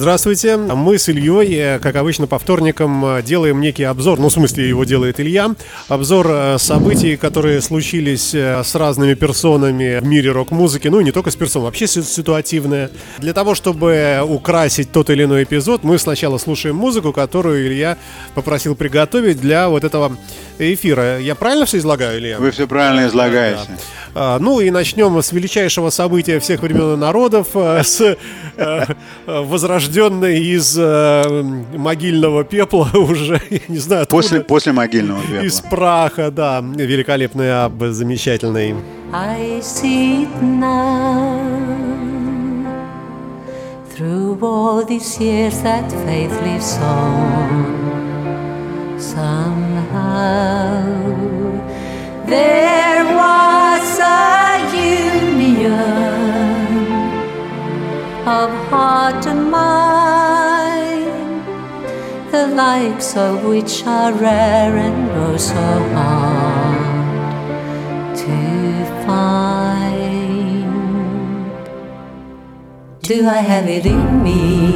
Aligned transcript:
Здравствуйте. 0.00 0.56
Мы 0.56 0.96
с 0.96 1.08
Ильей, 1.08 1.52
э, 1.56 1.78
как 1.80 1.96
обычно, 1.96 2.28
по 2.28 2.38
вторникам 2.38 3.04
э, 3.04 3.22
делаем 3.22 3.60
некий 3.60 3.82
обзор, 3.82 4.20
ну, 4.20 4.28
в 4.28 4.32
смысле, 4.32 4.68
его 4.68 4.84
делает 4.84 5.18
Илья, 5.18 5.56
обзор 5.88 6.26
э, 6.30 6.58
событий, 6.58 7.16
которые 7.16 7.60
случились 7.60 8.32
с 8.32 8.74
разными 8.76 9.14
персонами 9.14 9.98
в 9.98 10.04
мире 10.04 10.30
рок-музыки, 10.30 10.86
ну, 10.86 11.00
и 11.00 11.04
не 11.04 11.10
только 11.10 11.32
с 11.32 11.36
персонами, 11.36 11.66
вообще 11.66 11.88
ситуативное. 11.88 12.92
Для 13.18 13.32
того, 13.32 13.56
чтобы 13.56 14.20
украсить 14.24 14.92
тот 14.92 15.10
или 15.10 15.24
иной 15.24 15.42
эпизод, 15.42 15.82
мы 15.82 15.98
сначала 15.98 16.38
слушаем 16.38 16.76
музыку, 16.76 17.12
которую 17.12 17.66
Илья 17.66 17.98
попросил 18.36 18.76
приготовить 18.76 19.40
для 19.40 19.68
вот 19.68 19.82
этого 19.82 20.16
эфира. 20.60 21.18
Я 21.18 21.34
правильно 21.34 21.66
все 21.66 21.78
излагаю, 21.78 22.20
Илья? 22.20 22.38
Вы 22.38 22.52
все 22.52 22.68
правильно 22.68 23.08
излагаете. 23.08 23.62
Да. 23.68 23.74
А, 24.14 24.38
ну 24.38 24.60
и 24.60 24.70
начнем 24.70 25.20
с 25.20 25.32
величайшего 25.32 25.90
события 25.90 26.38
всех 26.38 26.62
времен 26.62 26.94
и 26.94 26.96
народов, 26.96 27.48
с 27.54 28.16
возрожденной 29.88 30.38
из 30.40 30.76
могильного 31.76 32.44
пепла 32.44 32.90
уже, 32.94 33.40
я 33.50 33.60
не 33.68 33.78
знаю, 33.78 34.06
после, 34.06 34.40
после 34.40 34.72
могильного 34.72 35.20
пепла. 35.22 35.44
Из 35.44 35.60
праха, 35.60 36.30
да, 36.30 36.60
великолепный 36.60 37.64
аб, 37.64 37.72
замечательный. 37.90 38.74
I 39.12 39.60
see 39.62 40.24
it 40.24 40.42
now 40.42 41.40
Through 43.96 44.38
all 44.42 44.84
these 44.84 45.18
years 45.18 45.58
that 45.62 45.90
faith 46.04 46.30
lives 46.42 46.76
on 46.82 47.64
Somehow 49.00 50.84
There 52.26 53.04
was 53.16 53.98
a 53.98 54.68
union 54.76 56.17
Of 58.28 58.50
heart 58.68 59.26
and 59.26 59.50
mind 59.50 61.08
The 62.30 62.46
likes 62.48 63.16
of 63.16 63.42
which 63.44 63.86
are 63.86 64.12
rare 64.12 64.76
and 64.76 65.10
oh 65.12 65.38
so 65.38 65.54
hard 65.94 66.78
To 68.18 68.36
find 69.06 70.68
Do 73.00 73.26
I 73.26 73.40
have 73.40 73.66
it 73.66 73.86
in 73.86 74.22
me? 74.22 74.74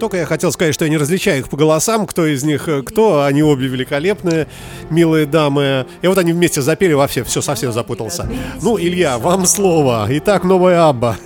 Только 0.00 0.16
я 0.16 0.24
хотел 0.24 0.50
сказать, 0.50 0.74
что 0.74 0.86
я 0.86 0.90
не 0.90 0.96
различаю 0.96 1.40
их 1.40 1.50
по 1.50 1.58
голосам, 1.58 2.06
кто 2.06 2.24
из 2.26 2.42
них 2.42 2.68
э, 2.68 2.82
кто. 2.82 3.22
Они 3.24 3.42
обе 3.42 3.66
великолепные, 3.66 4.48
милые 4.88 5.26
дамы. 5.26 5.86
И 6.00 6.06
вот 6.06 6.16
они 6.16 6.32
вместе 6.32 6.62
запели 6.62 6.94
во 6.94 7.06
все, 7.06 7.22
все 7.22 7.42
совсем 7.42 7.70
запутался. 7.70 8.26
Ну, 8.62 8.78
Илья, 8.78 9.18
вам 9.18 9.44
слово. 9.44 10.06
Итак, 10.08 10.44
новая 10.44 10.88
Абба. 10.88 11.16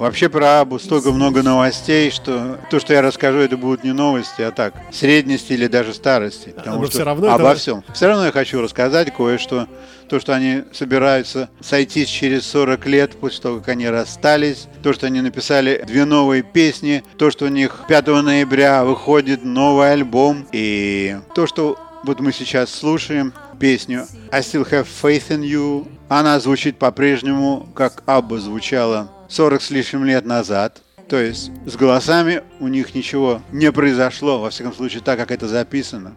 Вообще 0.00 0.30
про 0.30 0.60
Абу 0.60 0.78
столько 0.78 1.12
много 1.12 1.42
новостей, 1.42 2.10
что 2.10 2.58
то, 2.70 2.80
что 2.80 2.94
я 2.94 3.02
расскажу, 3.02 3.36
это 3.36 3.58
будут 3.58 3.84
не 3.84 3.92
новости, 3.92 4.40
а 4.40 4.50
так, 4.50 4.72
средности 4.90 5.52
или 5.52 5.66
даже 5.66 5.92
старости. 5.92 6.54
Потому 6.56 6.78
Но 6.78 6.84
что 6.84 6.92
все 6.92 7.04
равно 7.04 7.30
обо 7.30 7.50
это... 7.50 7.58
всем. 7.60 7.84
Все 7.92 8.06
равно 8.06 8.24
я 8.24 8.32
хочу 8.32 8.62
рассказать 8.62 9.14
кое-что. 9.14 9.68
То, 10.08 10.18
что 10.18 10.34
они 10.34 10.62
собираются 10.72 11.50
сойтись 11.60 12.08
через 12.08 12.46
40 12.46 12.86
лет 12.86 13.20
после 13.20 13.42
того, 13.42 13.58
как 13.58 13.68
они 13.68 13.90
расстались. 13.90 14.68
То, 14.82 14.94
что 14.94 15.04
они 15.04 15.20
написали 15.20 15.84
две 15.86 16.06
новые 16.06 16.42
песни. 16.42 17.04
То, 17.18 17.30
что 17.30 17.44
у 17.44 17.48
них 17.48 17.84
5 17.86 18.06
ноября 18.06 18.86
выходит 18.86 19.44
новый 19.44 19.92
альбом. 19.92 20.46
И 20.50 21.14
то, 21.34 21.46
что 21.46 21.78
вот 22.04 22.20
мы 22.20 22.32
сейчас 22.32 22.72
слушаем 22.72 23.34
песню 23.58 24.06
I 24.32 24.40
Still 24.40 24.66
Have 24.66 24.86
Faith 25.02 25.28
in 25.28 25.42
You. 25.42 25.86
Она 26.08 26.40
звучит 26.40 26.78
по-прежнему, 26.78 27.68
как 27.74 28.02
Абба 28.06 28.38
звучала 28.38 29.10
40 29.30 29.62
с 29.62 29.70
лишним 29.70 30.04
лет 30.04 30.26
назад. 30.26 30.82
То 31.08 31.16
есть 31.16 31.50
с 31.64 31.76
голосами 31.76 32.42
у 32.58 32.68
них 32.68 32.94
ничего 32.94 33.40
не 33.52 33.70
произошло, 33.72 34.40
во 34.40 34.50
всяком 34.50 34.74
случае 34.74 35.02
так, 35.02 35.18
как 35.18 35.30
это 35.30 35.46
записано. 35.46 36.16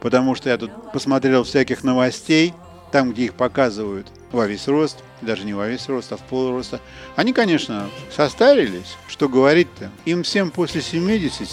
Потому 0.00 0.34
что 0.34 0.48
я 0.48 0.56
тут 0.56 0.70
посмотрел 0.92 1.44
всяких 1.44 1.84
новостей, 1.84 2.54
там, 2.92 3.12
где 3.12 3.24
их 3.24 3.34
показывают 3.34 4.06
во 4.32 4.46
весь 4.46 4.68
рост, 4.68 4.98
даже 5.20 5.44
не 5.44 5.54
во 5.54 5.68
весь 5.68 5.86
рост, 5.88 6.12
а 6.12 6.16
в 6.16 6.22
полроста. 6.22 6.80
Они, 7.14 7.32
конечно, 7.32 7.88
состарились, 8.14 8.96
что 9.08 9.28
говорить-то. 9.28 9.90
Им 10.04 10.22
всем 10.22 10.50
после 10.50 10.80
70. 10.80 11.48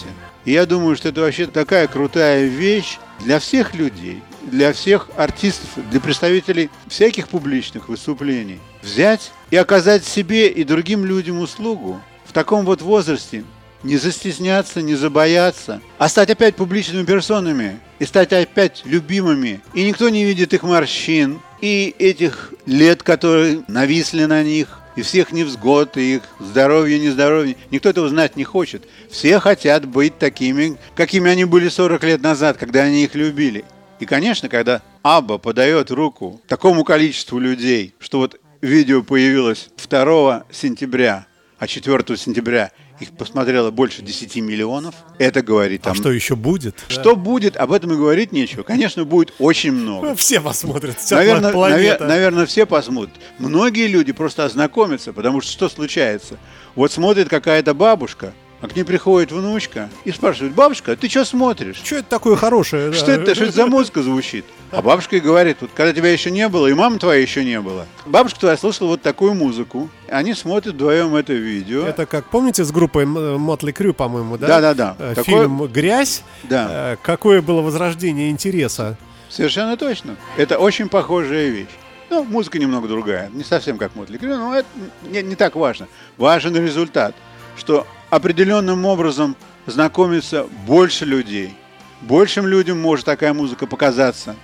И 0.45 0.51
я 0.51 0.65
думаю, 0.65 0.95
что 0.95 1.09
это 1.09 1.21
вообще 1.21 1.47
такая 1.47 1.87
крутая 1.87 2.45
вещь 2.45 2.97
для 3.19 3.39
всех 3.39 3.73
людей, 3.73 4.21
для 4.43 4.71
всех 4.73 5.09
артистов, 5.17 5.69
для 5.89 5.99
представителей 5.99 6.69
всяких 6.87 7.27
публичных 7.27 7.89
выступлений. 7.89 8.59
Взять 8.83 9.31
и 9.49 9.55
оказать 9.55 10.05
себе 10.05 10.49
и 10.49 10.65
другим 10.65 11.05
людям 11.05 11.39
услугу 11.39 12.01
в 12.25 12.33
таком 12.33 12.65
вот 12.65 12.81
возрасте, 12.81 13.45
не 13.81 13.95
застесняться, 13.97 14.81
не 14.81 14.95
забояться, 14.95 15.81
а 15.97 16.09
стать 16.09 16.29
опять 16.29 16.55
публичными 16.55 17.05
персонами 17.05 17.79
и 17.99 18.05
стать 18.05 18.33
опять 18.33 18.81
любимыми. 18.83 19.61
И 19.73 19.85
никто 19.85 20.09
не 20.09 20.25
видит 20.25 20.53
их 20.53 20.63
морщин 20.63 21.39
и 21.61 21.95
этих 21.97 22.53
лет, 22.65 23.03
которые 23.03 23.63
нависли 23.69 24.25
на 24.25 24.43
них, 24.43 24.79
и 24.95 25.01
всех 25.01 25.31
невзгод, 25.31 25.97
и 25.97 26.15
их 26.15 26.23
здоровье, 26.39 26.99
нездоровье. 26.99 27.55
Никто 27.71 27.89
этого 27.89 28.09
знать 28.09 28.35
не 28.35 28.43
хочет. 28.43 28.83
Все 29.09 29.39
хотят 29.39 29.85
быть 29.85 30.19
такими, 30.19 30.77
какими 30.95 31.31
они 31.31 31.45
были 31.45 31.69
40 31.69 32.03
лет 32.03 32.21
назад, 32.21 32.57
когда 32.57 32.81
они 32.81 33.03
их 33.05 33.15
любили. 33.15 33.63
И, 33.99 34.05
конечно, 34.05 34.49
когда 34.49 34.81
Абба 35.01 35.37
подает 35.37 35.89
руку 35.89 36.41
такому 36.47 36.83
количеству 36.83 37.39
людей, 37.39 37.93
что 37.99 38.19
вот 38.19 38.39
видео 38.63 39.03
появилось 39.03 39.69
2 39.89 40.45
сентября, 40.51 41.27
а 41.59 41.67
4 41.67 42.17
сентября 42.17 42.71
их 42.99 43.11
посмотрело 43.11 43.71
больше 43.71 44.01
10 44.01 44.35
миллионов. 44.37 44.95
Это 45.19 45.41
говорит 45.41 45.81
там... 45.81 45.91
А 45.91 45.95
что 45.95 46.11
еще 46.11 46.35
будет? 46.35 46.83
Что 46.87 47.15
да. 47.15 47.15
будет, 47.15 47.57
об 47.57 47.73
этом 47.73 47.91
и 47.93 47.95
говорить 47.95 48.31
нечего. 48.31 48.63
Конечно, 48.63 49.03
будет 49.03 49.33
очень 49.39 49.73
много. 49.73 50.09
Ну, 50.09 50.15
все 50.15 50.39
посмотрят. 50.39 50.97
Вся 50.97 51.17
наверное, 51.17 51.51
навер- 51.51 52.05
наверное, 52.05 52.45
все 52.45 52.65
посмотрят. 52.65 53.15
Многие 53.39 53.87
люди 53.87 54.13
просто 54.13 54.45
ознакомятся, 54.45 55.11
потому 55.11 55.41
что 55.41 55.51
что 55.51 55.69
случается? 55.69 56.37
Вот 56.75 56.91
смотрит 56.91 57.29
какая-то 57.29 57.73
бабушка, 57.73 58.33
а 58.63 58.67
к 58.69 58.77
ней 58.77 58.83
приходит 58.85 59.33
внучка 59.33 59.89
и 60.05 60.11
спрашивает, 60.11 60.53
бабушка, 60.53 60.95
ты 60.95 61.09
что 61.09 61.25
смотришь? 61.25 61.81
Что 61.83 61.97
это 61.97 62.07
такое 62.07 62.37
хорошее? 62.37 62.93
Что 62.93 63.11
это, 63.11 63.35
что 63.35 63.43
это 63.43 63.51
за 63.51 63.67
музыка 63.67 64.01
звучит? 64.01 64.45
А 64.71 64.81
бабушка 64.81 65.17
и 65.17 65.19
говорит, 65.19 65.57
вот 65.59 65.71
когда 65.75 65.91
тебя 65.91 66.09
еще 66.09 66.31
не 66.31 66.47
было, 66.47 66.67
и 66.67 66.73
мама 66.73 66.97
твоя 66.97 67.21
еще 67.21 67.43
не 67.43 67.59
было, 67.59 67.85
бабушка 68.05 68.39
твоя 68.39 68.55
слушала 68.55 68.87
вот 68.87 69.01
такую 69.01 69.33
музыку, 69.33 69.89
они 70.07 70.33
смотрят 70.33 70.75
вдвоем 70.75 71.13
это 71.13 71.33
видео. 71.33 71.85
Это 71.85 72.05
как, 72.05 72.29
помните, 72.29 72.63
с 72.63 72.71
группой 72.71 73.05
Мотли 73.05 73.73
Крю, 73.73 73.93
по-моему, 73.93 74.37
да? 74.37 74.47
Да-да-да. 74.47 74.95
Э, 74.97 75.13
фильм 75.25 75.57
Такое... 75.57 75.67
«Грязь». 75.67 76.23
Да. 76.43 76.93
Э, 76.93 76.95
какое 77.01 77.41
было 77.41 77.59
возрождение 77.61 78.29
интереса? 78.31 78.95
Совершенно 79.27 79.75
точно. 79.75 80.15
Это 80.37 80.57
очень 80.57 80.87
похожая 80.87 81.49
вещь. 81.49 81.67
Ну, 82.09 82.23
музыка 82.23 82.59
немного 82.59 82.87
другая, 82.87 83.29
не 83.33 83.43
совсем 83.43 83.77
как 83.77 83.93
Мотли 83.95 84.17
Крю, 84.17 84.37
но 84.37 84.55
это 84.55 84.67
не, 85.09 85.21
не 85.21 85.35
так 85.35 85.55
важно. 85.57 85.89
Важен 86.15 86.55
результат, 86.55 87.13
что 87.57 87.85
определенным 88.15 88.85
образом 88.85 89.35
знакомится 89.65 90.45
больше 90.67 91.05
людей. 91.05 91.55
Большим 92.01 92.45
людям 92.45 92.79
может 92.79 93.05
такая 93.05 93.33
музыка 93.33 93.65
показаться 93.65 94.35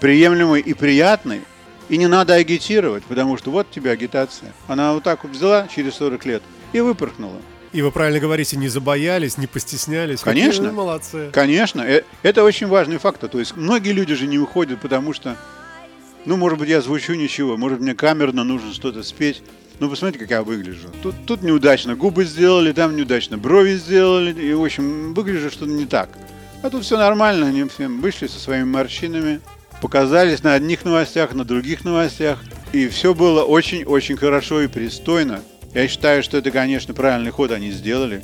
приемлемой 0.00 0.60
и 0.60 0.72
приятной, 0.72 1.42
и 1.90 1.98
не 1.98 2.06
надо 2.06 2.34
агитировать, 2.34 3.04
потому 3.04 3.36
что 3.36 3.50
вот 3.50 3.70
тебе 3.70 3.90
агитация. 3.90 4.52
Она 4.68 4.94
вот 4.94 5.02
так 5.02 5.24
вот 5.24 5.32
взяла 5.32 5.68
через 5.68 5.96
40 5.96 6.24
лет 6.24 6.42
и 6.72 6.80
выпорхнула. 6.80 7.36
И 7.72 7.82
вы 7.82 7.90
правильно 7.90 8.20
говорите, 8.20 8.56
не 8.56 8.68
забоялись, 8.68 9.36
не 9.36 9.46
постеснялись. 9.46 10.22
Конечно. 10.22 10.64
Какие 10.64 10.76
молодцы. 10.76 11.30
Конечно. 11.32 11.82
Э, 11.82 12.02
это 12.22 12.42
очень 12.42 12.68
важный 12.68 12.98
фактор. 12.98 13.28
То 13.28 13.38
есть 13.38 13.54
многие 13.54 13.92
люди 13.92 14.14
же 14.14 14.26
не 14.26 14.38
выходят, 14.38 14.80
потому 14.80 15.12
что, 15.12 15.36
ну, 16.24 16.36
может 16.36 16.58
быть, 16.58 16.68
я 16.68 16.80
звучу 16.80 17.14
ничего, 17.14 17.56
может, 17.56 17.80
мне 17.80 17.94
камерно 17.94 18.44
нужно 18.44 18.72
что-то 18.72 19.02
спеть. 19.02 19.42
Ну, 19.80 19.88
посмотрите, 19.88 20.24
как 20.24 20.30
я 20.30 20.42
выгляжу. 20.42 20.88
Тут, 21.02 21.14
тут 21.26 21.42
неудачно 21.42 21.96
губы 21.96 22.24
сделали, 22.24 22.72
там 22.72 22.94
неудачно 22.94 23.38
брови 23.38 23.76
сделали. 23.76 24.38
И, 24.38 24.52
в 24.52 24.62
общем, 24.62 25.14
выгляжу 25.14 25.50
что-то 25.50 25.70
не 25.70 25.86
так. 25.86 26.10
А 26.62 26.68
тут 26.68 26.84
все 26.84 26.98
нормально, 26.98 27.46
они 27.46 27.64
все 27.64 27.88
вышли 27.88 28.26
со 28.26 28.38
своими 28.38 28.64
морщинами, 28.64 29.40
показались 29.80 30.42
на 30.42 30.52
одних 30.52 30.84
новостях, 30.84 31.32
на 31.32 31.46
других 31.46 31.86
новостях. 31.86 32.38
И 32.74 32.88
все 32.88 33.14
было 33.14 33.42
очень-очень 33.42 34.18
хорошо 34.18 34.60
и 34.60 34.66
пристойно. 34.66 35.40
Я 35.72 35.88
считаю, 35.88 36.22
что 36.22 36.36
это, 36.36 36.50
конечно, 36.50 36.92
правильный 36.92 37.30
ход 37.30 37.50
они 37.50 37.70
сделали. 37.70 38.22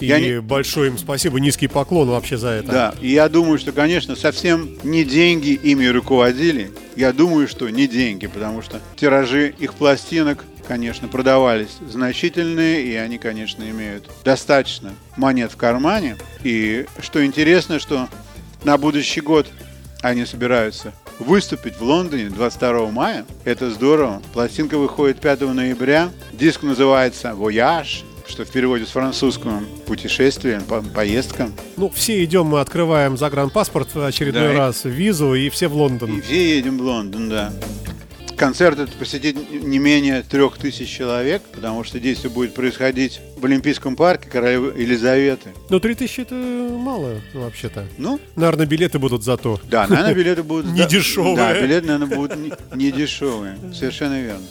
И 0.00 0.06
я 0.06 0.20
не... 0.20 0.42
большое 0.42 0.90
им 0.90 0.98
спасибо, 0.98 1.40
низкий 1.40 1.68
поклон 1.68 2.08
вообще 2.08 2.36
за 2.36 2.48
это. 2.48 2.70
Да, 2.70 2.94
и 3.00 3.08
я 3.08 3.30
думаю, 3.30 3.58
что, 3.58 3.72
конечно, 3.72 4.14
совсем 4.14 4.76
не 4.84 5.04
деньги 5.04 5.50
ими 5.50 5.86
руководили. 5.86 6.70
Я 6.96 7.12
думаю, 7.14 7.48
что 7.48 7.68
не 7.70 7.88
деньги, 7.88 8.26
потому 8.26 8.60
что 8.60 8.80
тиражи 8.96 9.54
их 9.58 9.72
пластинок 9.72 10.44
конечно, 10.68 11.08
продавались 11.08 11.78
значительные, 11.90 12.84
и 12.84 12.94
они, 12.94 13.18
конечно, 13.18 13.68
имеют 13.68 14.08
достаточно 14.24 14.92
монет 15.16 15.50
в 15.50 15.56
кармане. 15.56 16.16
И 16.44 16.84
что 17.00 17.24
интересно, 17.24 17.78
что 17.80 18.08
на 18.62 18.76
будущий 18.76 19.22
год 19.22 19.46
они 20.02 20.26
собираются 20.26 20.92
выступить 21.18 21.76
в 21.78 21.82
Лондоне 21.82 22.28
22 22.28 22.90
мая. 22.90 23.24
Это 23.44 23.70
здорово. 23.70 24.22
Пластинка 24.32 24.78
выходит 24.78 25.20
5 25.20 25.40
ноября. 25.40 26.10
Диск 26.32 26.62
называется 26.62 27.30
«Voyage», 27.36 28.04
что 28.28 28.44
в 28.44 28.50
переводе 28.50 28.84
с 28.84 28.90
французского 28.90 29.62
путешествие, 29.86 30.60
по 30.68 30.82
поездка. 30.82 31.48
Ну, 31.78 31.88
все 31.88 32.22
идем, 32.24 32.46
мы 32.46 32.60
открываем 32.60 33.16
загранпаспорт 33.16 33.94
в 33.94 34.04
очередной 34.04 34.48
Да. 34.48 34.52
раз, 34.66 34.84
визу, 34.84 35.34
и 35.34 35.48
все 35.48 35.66
в 35.68 35.74
Лондон. 35.74 36.18
И 36.18 36.20
все 36.20 36.56
едем 36.56 36.76
в 36.78 36.82
Лондон, 36.82 37.30
да. 37.30 37.52
Концерт 38.38 38.78
это 38.78 38.92
посетит 38.92 39.50
не 39.50 39.78
менее 39.78 40.22
трех 40.22 40.58
тысяч 40.58 40.88
человек, 40.88 41.42
потому 41.52 41.82
что 41.82 41.98
действие 41.98 42.30
будет 42.30 42.54
происходить 42.54 43.20
в 43.36 43.44
Олимпийском 43.44 43.96
парке 43.96 44.30
королевы 44.30 44.80
Елизаветы. 44.80 45.50
Ну, 45.68 45.80
3000 45.80 46.20
это 46.20 46.34
мало, 46.36 47.20
вообще-то. 47.34 47.88
Ну, 47.98 48.20
Наверное, 48.36 48.66
билеты 48.66 49.00
будут 49.00 49.24
за 49.24 49.36
то. 49.38 49.60
да, 49.64 49.88
наверное, 49.88 50.14
билеты 50.14 50.44
будут... 50.44 50.66
Не 50.72 50.86
дешевые. 50.86 51.36
Да, 51.36 51.60
билеты, 51.60 51.88
наверное, 51.88 52.16
будут 52.16 52.36
не, 52.76 52.92
дешевые. 52.92 53.58
Совершенно 53.74 54.22
верно. 54.22 54.46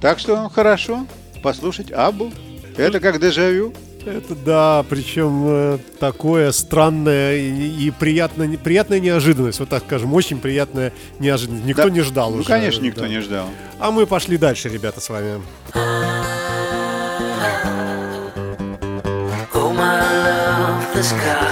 Так 0.00 0.18
что 0.18 0.48
хорошо 0.48 1.06
послушать 1.44 1.92
Абу. 1.92 2.32
Это 2.76 2.98
как 2.98 3.20
дежавю. 3.20 3.72
Это 4.04 4.34
да, 4.34 4.84
причем 4.88 5.44
э, 5.46 5.78
такое 6.00 6.50
странное 6.52 7.36
и, 7.36 7.86
и 7.86 7.90
приятное, 7.90 8.48
приятная 8.58 8.98
неожиданность, 8.98 9.60
вот 9.60 9.68
так 9.68 9.84
скажем, 9.84 10.12
очень 10.14 10.38
приятная 10.40 10.92
неожиданность. 11.20 11.64
Никто 11.66 11.84
Да. 11.84 11.90
не 11.90 12.00
ждал 12.00 12.30
Ну, 12.32 12.38
уже. 12.38 12.48
конечно, 12.48 12.82
никто 12.84 13.02
да. 13.02 13.08
не 13.08 13.20
ждал. 13.20 13.46
А 13.78 13.90
мы 13.92 14.06
пошли 14.06 14.36
дальше, 14.38 14.68
ребята, 14.68 15.00
с 15.00 15.08
вами. 15.08 15.40
Oh, 19.54 19.72
my 19.72 20.00
love, 20.00 20.94
the 20.94 21.02
sky 21.02 21.51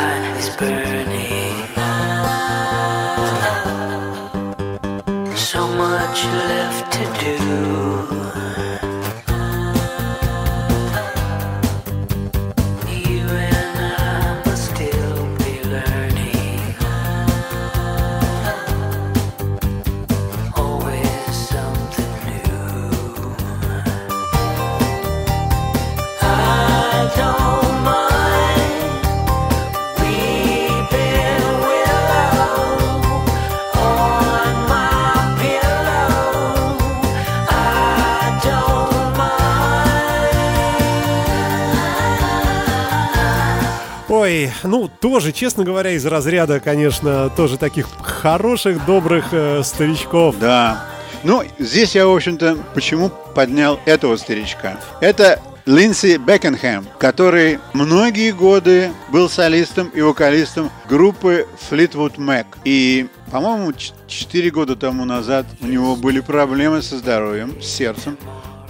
Ой, 44.11 44.51
ну 44.65 44.89
тоже, 44.89 45.31
честно 45.31 45.63
говоря, 45.63 45.93
из 45.93 46.05
разряда, 46.05 46.59
конечно, 46.59 47.31
тоже 47.37 47.57
таких 47.57 47.87
хороших, 48.03 48.85
добрых 48.85 49.27
э, 49.31 49.63
старичков. 49.63 50.37
Да. 50.41 50.85
Ну, 51.23 51.45
здесь 51.61 51.95
я, 51.95 52.09
в 52.09 52.17
общем-то, 52.17 52.59
почему 52.75 53.13
поднял 53.37 53.79
этого 53.85 54.17
старичка? 54.17 54.81
Это 55.01 55.41
Линдси 55.65 56.17
Бекенхэм, 56.17 56.89
который 56.99 57.61
многие 57.73 58.33
годы 58.33 58.91
был 59.11 59.29
солистом 59.29 59.87
и 59.95 60.01
вокалистом 60.01 60.73
группы 60.89 61.47
Fleetwood 61.71 62.17
Mac. 62.17 62.47
И, 62.65 63.07
по-моему, 63.31 63.73
4 64.09 64.51
года 64.51 64.75
тому 64.75 65.05
назад 65.05 65.47
у 65.61 65.67
него 65.67 65.95
были 65.95 66.19
проблемы 66.19 66.83
со 66.83 66.99
здоровьем, 66.99 67.63
с 67.63 67.67
сердцем. 67.67 68.19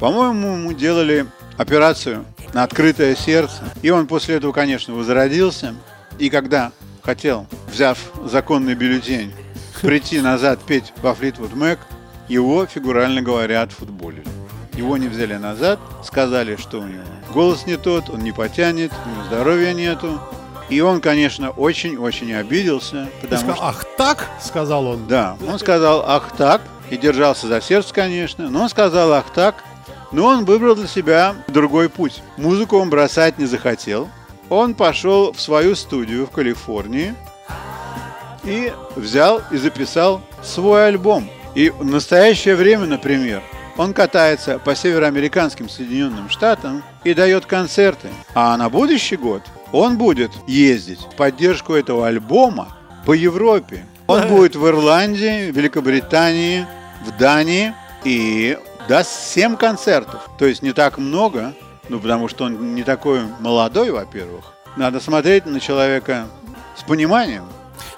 По-моему, 0.00 0.58
ему 0.58 0.72
делали 0.74 1.24
операцию 1.56 2.26
на 2.52 2.64
открытое 2.64 3.16
сердце. 3.16 3.62
И 3.82 3.90
он 3.90 4.06
после 4.06 4.36
этого, 4.36 4.52
конечно, 4.52 4.94
возродился. 4.94 5.74
И 6.18 6.30
когда 6.30 6.72
хотел, 7.02 7.46
взяв 7.70 7.98
законный 8.24 8.74
бюллетень, 8.74 9.32
прийти 9.82 10.20
назад 10.20 10.60
петь 10.66 10.92
во 11.02 11.14
Флитвуд 11.14 11.54
Мэк, 11.54 11.78
его, 12.28 12.66
фигурально 12.66 13.22
говоря, 13.22 13.62
отфутболили. 13.62 14.26
Его 14.74 14.96
не 14.96 15.08
взяли 15.08 15.34
назад, 15.34 15.80
сказали, 16.04 16.56
что 16.56 16.80
у 16.80 16.84
него 16.84 17.02
голос 17.32 17.66
не 17.66 17.76
тот, 17.76 18.10
он 18.10 18.20
не 18.20 18.32
потянет, 18.32 18.92
у 19.04 19.08
него 19.08 19.24
здоровья 19.24 19.72
нету. 19.72 20.20
И 20.68 20.80
он, 20.80 21.00
конечно, 21.00 21.50
очень-очень 21.50 22.32
обиделся, 22.34 23.08
потому 23.20 23.40
сказал, 23.40 23.56
что... 23.56 23.66
Ах 23.66 23.84
так, 23.96 24.26
сказал 24.40 24.86
он. 24.86 25.08
Да, 25.08 25.36
он 25.46 25.58
сказал 25.58 26.04
«ах 26.06 26.32
так» 26.36 26.62
и 26.90 26.96
держался 26.96 27.48
за 27.48 27.60
сердце, 27.60 27.92
конечно, 27.92 28.48
но 28.50 28.62
он 28.62 28.68
сказал 28.68 29.12
«ах 29.12 29.32
так», 29.34 29.64
но 30.12 30.26
он 30.26 30.44
выбрал 30.44 30.74
для 30.74 30.86
себя 30.86 31.34
другой 31.48 31.88
путь. 31.88 32.22
Музыку 32.36 32.76
он 32.78 32.90
бросать 32.90 33.38
не 33.38 33.46
захотел. 33.46 34.08
Он 34.48 34.74
пошел 34.74 35.32
в 35.32 35.40
свою 35.40 35.76
студию 35.76 36.26
в 36.26 36.30
Калифорнии 36.30 37.14
и 38.44 38.72
взял 38.96 39.42
и 39.50 39.56
записал 39.56 40.22
свой 40.42 40.88
альбом. 40.88 41.28
И 41.54 41.70
в 41.70 41.84
настоящее 41.84 42.56
время, 42.56 42.86
например, 42.86 43.42
он 43.76 43.94
катается 43.94 44.58
по 44.58 44.74
североамериканским 44.74 45.68
Соединенным 45.68 46.28
Штатам 46.28 46.82
и 47.04 47.14
дает 47.14 47.46
концерты. 47.46 48.08
А 48.34 48.56
на 48.56 48.68
будущий 48.68 49.16
год 49.16 49.42
он 49.72 49.96
будет 49.98 50.32
ездить 50.46 51.00
в 51.00 51.16
поддержку 51.16 51.74
этого 51.74 52.06
альбома 52.08 52.76
по 53.06 53.12
Европе. 53.12 53.84
Он 54.06 54.26
будет 54.28 54.56
в 54.56 54.66
Ирландии, 54.66 55.50
Великобритании, 55.50 56.66
в 57.06 57.16
Дании 57.16 57.72
и 58.04 58.58
даст 58.88 59.10
7 59.32 59.56
концертов. 59.56 60.20
То 60.38 60.46
есть 60.46 60.62
не 60.62 60.72
так 60.72 60.98
много, 60.98 61.54
ну 61.88 61.98
потому 62.00 62.28
что 62.28 62.44
он 62.44 62.74
не 62.74 62.82
такой 62.82 63.20
молодой, 63.40 63.90
во-первых. 63.90 64.44
Надо 64.76 65.00
смотреть 65.00 65.46
на 65.46 65.60
человека 65.60 66.26
с 66.76 66.82
пониманием. 66.82 67.44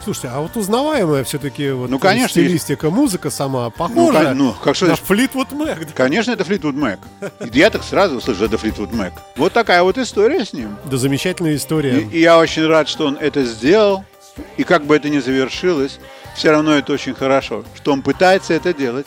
Слушайте, 0.02 0.31
а 0.34 0.40
вот 0.40 0.56
узнаваемая 0.56 1.23
все-таки 1.23 1.70
вот 1.70 1.88
Ну, 1.88 1.99
конечно, 2.00 2.29
стилистика, 2.43 2.90
музыка 2.90 3.31
сама 3.31 3.67
Ну, 3.67 3.70
похожа 3.70 4.25
кон- 4.25 4.38
ну, 4.38 4.52
как 4.52 4.75
что 4.75 4.87
на? 4.87 4.96
Флитвуд 4.96 5.52
Мэк. 5.52 5.93
Конечно, 5.94 6.32
это 6.32 6.44
Флитвуд 6.44 6.75
Мэк. 6.75 6.99
Я 7.52 7.70
так 7.70 7.85
сразу 7.85 8.17
услышал, 8.17 8.46
это 8.46 8.58
Флитвуд 8.58 8.93
Мэк. 8.93 9.12
Вот 9.37 9.52
такая 9.52 9.82
вот 9.85 9.99
история 9.99 10.44
с 10.44 10.52
ним. 10.52 10.76
Да 10.87 10.96
замечательная 10.96 11.55
история. 11.55 12.00
И, 12.00 12.19
и 12.19 12.20
я 12.20 12.38
очень 12.38 12.67
рад, 12.67 12.88
что 12.88 13.06
он 13.06 13.17
это 13.20 13.44
сделал. 13.44 14.05
И 14.56 14.64
как 14.64 14.85
бы 14.87 14.96
это 14.96 15.08
ни 15.08 15.19
завершилось, 15.20 16.00
все 16.35 16.50
равно 16.50 16.73
это 16.78 16.93
очень 16.94 17.14
хорошо, 17.14 17.64
что 17.76 17.93
он 17.93 18.00
пытается 18.02 18.55
это 18.55 18.73
делать, 18.73 19.06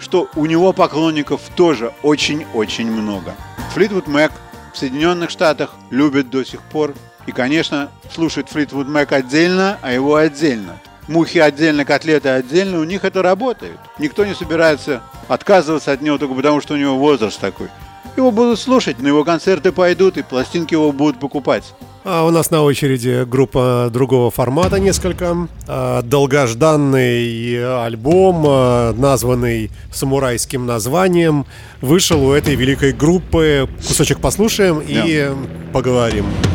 что 0.00 0.28
у 0.34 0.46
него 0.46 0.72
поклонников 0.72 1.40
тоже 1.54 1.92
очень-очень 2.02 2.90
много. 2.90 3.34
Флитвуд 3.72 4.06
Мэк 4.06 4.32
в 4.72 4.78
Соединенных 4.78 5.30
Штатах 5.30 5.74
любят 5.90 6.30
до 6.30 6.44
сих 6.44 6.60
пор. 6.60 6.94
И, 7.26 7.32
конечно, 7.32 7.90
слушают 8.12 8.48
Флитвуд 8.48 8.88
Мэк 8.88 9.12
отдельно, 9.12 9.78
а 9.82 9.92
его 9.92 10.16
отдельно. 10.16 10.78
Мухи 11.08 11.38
отдельно, 11.38 11.84
котлеты 11.84 12.30
отдельно, 12.30 12.80
у 12.80 12.84
них 12.84 13.04
это 13.04 13.22
работает. 13.22 13.78
Никто 13.98 14.24
не 14.24 14.34
собирается 14.34 15.02
отказываться 15.28 15.92
от 15.92 16.00
него 16.00 16.18
только 16.18 16.34
потому, 16.34 16.60
что 16.60 16.74
у 16.74 16.76
него 16.76 16.96
возраст 16.96 17.40
такой. 17.40 17.68
Его 18.16 18.30
будут 18.30 18.60
слушать, 18.60 19.00
на 19.00 19.08
его 19.08 19.24
концерты 19.24 19.72
пойдут, 19.72 20.16
и 20.16 20.22
пластинки 20.22 20.74
его 20.74 20.92
будут 20.92 21.18
покупать. 21.18 21.64
А 22.04 22.24
у 22.26 22.30
нас 22.30 22.50
на 22.50 22.62
очереди 22.62 23.24
группа 23.24 23.88
другого 23.90 24.30
формата 24.30 24.78
несколько. 24.78 25.48
А, 25.66 26.02
Долгожданный 26.02 27.82
альбом, 27.82 28.44
а, 28.46 28.92
названный 28.92 29.70
самурайским 29.90 30.66
названием, 30.66 31.46
вышел 31.80 32.22
у 32.22 32.32
этой 32.32 32.56
великой 32.56 32.92
группы. 32.92 33.68
Кусочек 33.86 34.20
послушаем 34.20 34.82
и 34.86 35.30
поговорим. 35.72 36.26
А, 36.26 36.53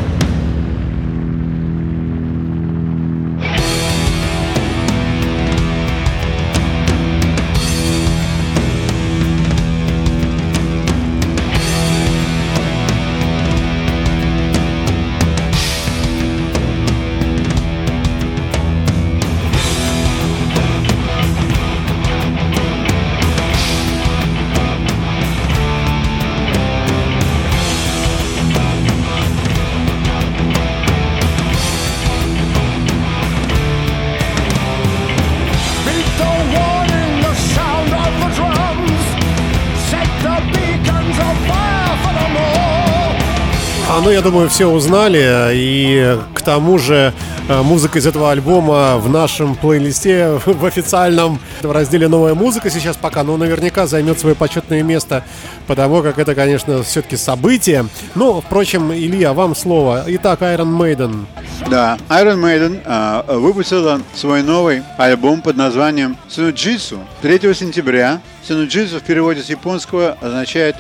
ну, 44.10 44.16
я 44.16 44.22
думаю, 44.24 44.50
все 44.50 44.66
узнали. 44.66 45.52
И 45.54 46.18
к 46.34 46.42
тому 46.42 46.80
же 46.80 47.14
э, 47.48 47.62
музыка 47.62 48.00
из 48.00 48.08
этого 48.08 48.32
альбома 48.32 48.98
в 48.98 49.08
нашем 49.08 49.56
плейлисте 49.56 50.40
в 50.48 50.66
официальном 50.66 51.40
в 51.62 51.72
разделе 51.72 52.08
«Новая 52.08 52.34
музыка» 52.34 52.72
сейчас 52.72 52.98
пока, 52.98 53.24
но 53.24 53.38
наверняка 53.38 53.86
займет 53.86 54.20
свое 54.20 54.36
почетное 54.36 54.82
место, 54.82 55.24
потому 55.68 56.02
как 56.02 56.18
это, 56.18 56.34
конечно, 56.34 56.82
все-таки 56.82 57.18
событие. 57.18 57.86
Но, 58.16 58.42
впрочем, 58.42 58.92
Илья, 58.92 59.34
вам 59.34 59.56
слово. 59.56 60.04
Итак, 60.08 60.42
Iron 60.42 60.76
Maiden. 60.76 61.26
Да, 61.70 62.00
Iron 62.10 62.42
Maiden 62.42 62.82
а, 62.86 63.24
выпустила 63.28 64.02
свой 64.16 64.42
новый 64.42 64.82
альбом 64.98 65.44
под 65.44 65.56
названием 65.56 66.18
Синуджитсу 66.28 66.98
3 67.22 67.54
сентября. 67.54 68.22
Синуджитсу 68.48 68.98
в 68.98 69.04
переводе 69.04 69.44
с 69.44 69.50
японского 69.52 70.18
означает 70.20 70.76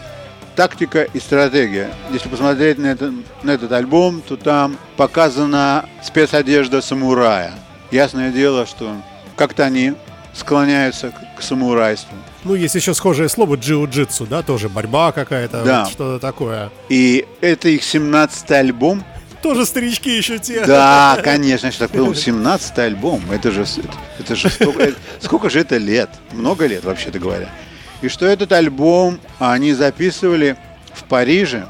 тактика 0.59 1.03
и 1.03 1.19
стратегия. 1.21 1.89
Если 2.11 2.27
посмотреть 2.27 2.77
на, 2.79 2.87
это, 2.87 3.13
на 3.43 3.51
этот 3.51 3.71
альбом, 3.71 4.21
то 4.21 4.35
там 4.35 4.77
показана 4.97 5.85
спецодежда 6.03 6.81
самурая. 6.81 7.53
Ясное 7.91 8.29
дело, 8.29 8.65
что 8.65 8.91
как-то 9.37 9.63
они 9.63 9.93
склоняются 10.33 11.11
к, 11.11 11.39
к 11.39 11.41
самурайству. 11.41 12.13
Ну, 12.43 12.55
есть 12.55 12.75
еще 12.75 12.93
схожее 12.93 13.29
слово 13.29 13.55
джиу-джитсу, 13.55 14.27
да, 14.27 14.41
тоже 14.43 14.67
борьба 14.67 15.13
какая-то, 15.13 15.63
Да. 15.63 15.83
вот 15.85 15.93
что-то 15.93 16.19
такое. 16.19 16.71
И 16.89 17.25
это 17.39 17.69
их 17.69 17.81
17-й 17.81 18.53
альбом. 18.59 19.05
Тоже 19.41 19.65
старички 19.65 20.09
еще 20.17 20.39
те. 20.39 20.65
Да, 20.65 21.21
конечно, 21.23 21.67
я 21.67 21.71
так 21.71 21.89
подумал, 21.89 22.11
17-й 22.11 22.83
альбом, 22.83 23.21
это 23.31 23.51
же, 23.51 23.61
это, 23.61 23.93
это 24.19 24.35
же 24.35 24.49
столько, 24.49 24.91
сколько 25.21 25.49
же 25.49 25.61
это 25.61 25.77
лет? 25.77 26.09
Много 26.33 26.65
лет, 26.65 26.83
вообще-то 26.83 27.17
говоря. 27.17 27.47
И 28.01 28.07
что 28.07 28.25
этот 28.25 28.51
альбом 28.51 29.19
они 29.39 29.73
записывали 29.73 30.55
в 30.93 31.03
Париже, 31.03 31.67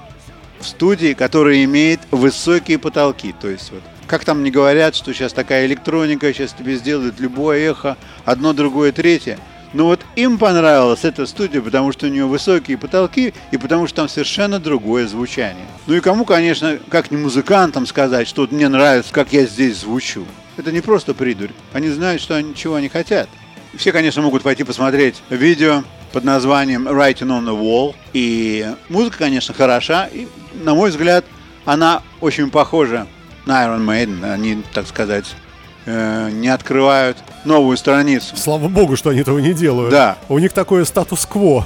в 0.59 0.67
студии, 0.67 1.13
которая 1.13 1.63
имеет 1.63 1.99
высокие 2.11 2.77
потолки. 2.77 3.33
То 3.39 3.47
есть 3.49 3.71
вот, 3.71 3.81
как 4.07 4.25
там 4.25 4.43
не 4.43 4.51
говорят, 4.51 4.95
что 4.95 5.13
сейчас 5.13 5.33
такая 5.33 5.65
электроника, 5.65 6.31
сейчас 6.33 6.53
тебе 6.53 6.75
сделают 6.75 7.19
любое 7.19 7.71
эхо, 7.71 7.97
одно, 8.25 8.53
другое, 8.53 8.91
третье. 8.91 9.39
Но 9.71 9.85
вот 9.85 10.01
им 10.15 10.39
понравилась 10.39 11.03
эта 11.03 11.27
студия, 11.27 11.61
потому 11.61 11.91
что 11.91 12.07
у 12.07 12.09
нее 12.09 12.25
высокие 12.25 12.77
потолки 12.77 13.35
и 13.51 13.57
потому 13.57 13.85
что 13.85 13.97
там 13.97 14.09
совершенно 14.09 14.59
другое 14.59 15.07
звучание. 15.07 15.65
Ну 15.85 15.95
и 15.95 15.99
кому, 15.99 16.25
конечно, 16.25 16.79
как 16.89 17.11
не 17.11 17.17
музыкантам 17.17 17.85
сказать, 17.85 18.27
что 18.27 18.41
вот 18.41 18.51
мне 18.51 18.67
нравится, 18.67 19.13
как 19.13 19.31
я 19.31 19.45
здесь 19.45 19.77
звучу. 19.77 20.25
Это 20.57 20.71
не 20.71 20.81
просто 20.81 21.13
придурь. 21.13 21.51
Они 21.71 21.89
знают, 21.89 22.21
что 22.21 22.35
они, 22.35 22.55
чего 22.55 22.75
они 22.75 22.89
хотят. 22.89 23.29
Все, 23.75 23.91
конечно, 23.91 24.23
могут 24.23 24.41
пойти 24.41 24.63
посмотреть 24.63 25.21
видео 25.29 25.83
под 26.11 26.23
названием 26.23 26.87
Writing 26.87 27.27
on 27.27 27.45
the 27.45 27.57
Wall. 27.59 27.95
И 28.13 28.65
музыка, 28.89 29.17
конечно, 29.19 29.53
хороша. 29.53 30.07
И, 30.11 30.27
на 30.63 30.73
мой 30.75 30.89
взгляд, 30.89 31.25
она 31.65 32.01
очень 32.21 32.49
похожа 32.49 33.07
на 33.45 33.65
Iron 33.65 33.85
Maiden. 33.85 34.31
Они, 34.31 34.61
так 34.73 34.87
сказать, 34.87 35.25
э, 35.85 36.29
не 36.31 36.49
открывают 36.49 37.17
новую 37.45 37.77
страницу. 37.77 38.35
Слава 38.35 38.67
богу, 38.67 38.95
что 38.97 39.11
они 39.11 39.21
этого 39.21 39.39
не 39.39 39.53
делают. 39.53 39.91
Да. 39.91 40.17
У 40.27 40.37
них 40.39 40.51
такое 40.51 40.83
статус-кво. 40.85 41.65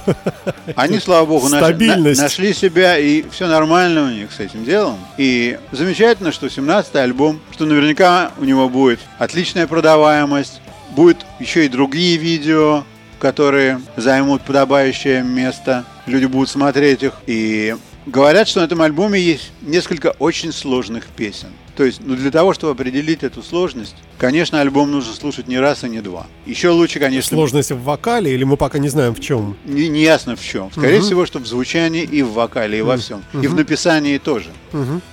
Они, 0.76 1.00
слава 1.00 1.26
богу, 1.26 1.48
Стабильность. 1.48 2.20
на- 2.20 2.26
нашли 2.26 2.54
себя, 2.54 2.98
и 2.98 3.24
все 3.32 3.48
нормально 3.48 4.04
у 4.04 4.10
них 4.10 4.32
с 4.32 4.40
этим 4.40 4.66
делом. 4.66 4.98
И 5.18 5.58
замечательно, 5.72 6.32
что 6.32 6.48
17-й 6.48 7.02
альбом, 7.02 7.40
что 7.52 7.66
наверняка 7.66 8.32
у 8.38 8.44
него 8.46 8.70
будет 8.70 9.00
отличная 9.18 9.66
продаваемость, 9.68 10.62
будет 10.92 11.26
еще 11.40 11.66
и 11.66 11.70
другие 11.70 12.18
видео, 12.18 12.84
которые 13.24 13.80
займут 13.96 14.42
подобающее 14.42 15.24
место. 15.24 15.86
Люди 16.08 16.26
будут 16.26 16.50
смотреть 16.50 17.04
их. 17.04 17.14
И 17.26 17.74
говорят, 18.06 18.50
что 18.50 18.60
на 18.60 18.66
этом 18.66 18.82
альбоме 18.82 19.18
есть 19.18 19.54
несколько 19.62 20.08
очень 20.20 20.52
сложных 20.52 21.06
песен. 21.06 21.48
То 21.78 21.86
есть, 21.86 22.02
ну, 22.04 22.18
для 22.18 22.32
того, 22.32 22.54
чтобы 22.54 22.74
определить 22.74 23.24
эту 23.24 23.42
сложность, 23.42 23.96
конечно, 24.18 24.60
альбом 24.60 24.92
нужно 24.92 25.14
слушать 25.14 25.48
не 25.48 25.58
раз 25.58 25.86
и 25.86 25.90
не 25.90 26.02
два. 26.02 26.28
Еще 26.46 26.68
лучше, 26.68 27.00
конечно, 27.00 27.30
Сложность 27.38 27.72
в 27.72 27.82
вокале, 27.82 28.34
или 28.34 28.44
мы 28.44 28.58
пока 28.58 28.78
не 28.78 28.90
знаем 28.90 29.16
в 29.16 29.22
чем? 29.22 29.56
не, 29.64 29.88
не 29.88 30.02
ясно 30.02 30.36
в 30.36 30.44
чем. 30.44 30.70
Скорее 30.74 31.00
всего, 31.00 31.26
что 31.26 31.40
в 31.40 31.48
звучании 31.48 32.04
и 32.04 32.24
в 32.24 32.34
вокале, 32.34 32.80
и 32.80 32.82
во 32.82 32.98
всем. 32.98 33.24
И 33.42 33.48
в 33.48 33.56
написании 33.56 34.18
тоже. 34.18 34.50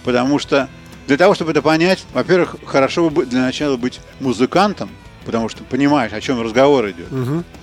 Потому 0.02 0.40
что 0.40 0.68
для 1.06 1.16
того, 1.16 1.34
чтобы 1.34 1.52
это 1.52 1.62
понять, 1.62 2.00
во-первых, 2.12 2.56
хорошо 2.66 3.08
бы 3.08 3.24
для 3.24 3.42
начала 3.42 3.76
быть 3.76 4.00
музыкантом, 4.18 4.90
потому 5.24 5.48
что 5.48 5.64
понимаешь, 5.64 6.12
о 6.12 6.20
чем 6.20 6.40
разговор 6.40 6.90
идет. 6.90 7.08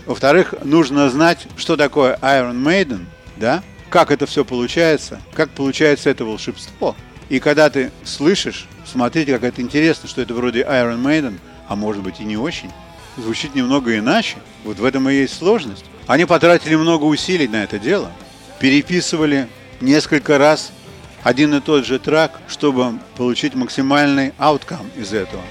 Во-вторых, 0.05 0.53
нужно 0.63 1.09
знать, 1.09 1.47
что 1.57 1.77
такое 1.77 2.17
Iron 2.21 2.61
Maiden, 2.63 3.05
да? 3.35 3.63
Как 3.89 4.11
это 4.11 4.25
все 4.25 4.43
получается, 4.43 5.21
как 5.33 5.49
получается 5.49 6.09
это 6.09 6.25
волшебство. 6.25 6.95
И 7.29 7.39
когда 7.39 7.69
ты 7.69 7.91
слышишь, 8.03 8.67
смотрите, 8.85 9.33
как 9.33 9.43
это 9.43 9.61
интересно, 9.61 10.09
что 10.09 10.21
это 10.21 10.33
вроде 10.33 10.61
Iron 10.61 11.01
Maiden, 11.01 11.39
а 11.67 11.75
может 11.75 12.03
быть 12.03 12.19
и 12.19 12.23
не 12.23 12.37
очень, 12.37 12.71
звучит 13.17 13.55
немного 13.55 13.97
иначе. 13.97 14.37
Вот 14.63 14.77
в 14.79 14.85
этом 14.85 15.09
и 15.09 15.13
есть 15.13 15.37
сложность. 15.37 15.85
Они 16.05 16.25
потратили 16.25 16.75
много 16.75 17.03
усилий 17.03 17.47
на 17.47 17.63
это 17.63 17.79
дело, 17.79 18.11
переписывали 18.59 19.47
несколько 19.81 20.37
раз 20.37 20.71
один 21.23 21.53
и 21.55 21.59
тот 21.59 21.85
же 21.85 21.99
трек, 21.99 22.31
чтобы 22.47 22.99
получить 23.15 23.55
максимальный 23.55 24.33
ауткам 24.37 24.89
из 24.95 25.13
этого. 25.13 25.43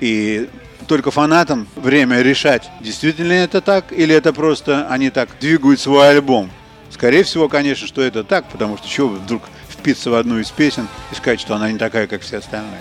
И 0.00 0.48
только 0.86 1.10
фанатам 1.10 1.68
время 1.76 2.22
решать, 2.22 2.70
действительно 2.80 3.32
это 3.32 3.60
так, 3.60 3.92
или 3.92 4.14
это 4.14 4.32
просто 4.32 4.88
они 4.88 5.10
так 5.10 5.28
двигают 5.40 5.80
свой 5.80 6.08
альбом. 6.10 6.50
Скорее 6.90 7.24
всего, 7.24 7.48
конечно, 7.48 7.86
что 7.86 8.02
это 8.02 8.24
так, 8.24 8.46
потому 8.46 8.78
что 8.78 8.88
чего 8.88 9.08
вдруг 9.08 9.42
впиться 9.68 10.10
в 10.10 10.14
одну 10.14 10.38
из 10.38 10.50
песен 10.50 10.88
и 11.12 11.14
сказать, 11.14 11.40
что 11.40 11.54
она 11.54 11.70
не 11.70 11.78
такая, 11.78 12.06
как 12.06 12.22
все 12.22 12.38
остальные. 12.38 12.80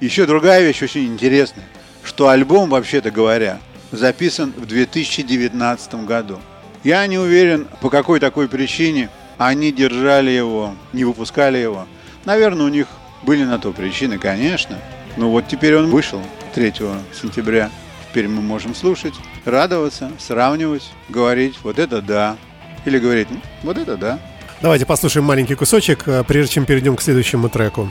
Еще 0.00 0.26
другая 0.26 0.62
вещь 0.62 0.82
очень 0.82 1.06
интересная, 1.06 1.66
что 2.02 2.28
альбом, 2.28 2.70
вообще-то 2.70 3.10
говоря, 3.10 3.58
записан 3.92 4.52
в 4.56 4.66
2019 4.66 6.06
году. 6.06 6.38
Я 6.84 7.06
не 7.06 7.18
уверен, 7.18 7.66
по 7.80 7.90
какой 7.90 8.20
такой 8.20 8.48
причине 8.48 9.10
они 9.36 9.72
держали 9.72 10.30
его, 10.30 10.74
не 10.92 11.04
выпускали 11.04 11.58
его. 11.58 11.86
Наверное, 12.24 12.66
у 12.66 12.70
них 12.70 12.86
были 13.22 13.44
на 13.44 13.58
то 13.58 13.72
причины, 13.72 14.18
конечно. 14.18 14.78
Но 15.16 15.30
вот 15.30 15.48
теперь 15.48 15.76
он 15.76 15.90
вышел 15.90 16.22
3 16.54 16.72
сентября. 17.20 17.70
Теперь 18.10 18.28
мы 18.28 18.40
можем 18.40 18.74
слушать, 18.74 19.14
радоваться, 19.44 20.10
сравнивать, 20.18 20.88
говорить, 21.08 21.56
вот 21.62 21.78
это 21.78 22.00
да. 22.00 22.36
Или 22.84 22.98
говорить, 22.98 23.28
«М, 23.30 23.42
вот 23.62 23.76
это 23.76 23.96
да. 23.96 24.18
Давайте 24.60 24.86
послушаем 24.86 25.24
маленький 25.26 25.54
кусочек, 25.54 26.06
э, 26.08 26.24
прежде 26.26 26.54
чем 26.54 26.64
перейдем 26.64 26.96
к 26.96 27.02
следующему 27.02 27.48
треку. 27.48 27.88